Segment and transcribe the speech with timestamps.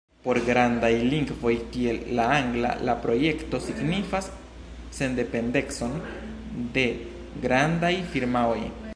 [0.25, 4.29] Por grandaj lingvoj kiel la angla la projekto signifas
[5.01, 5.93] sendependecon
[6.79, 6.87] de
[7.45, 8.59] grandaj firmaoj.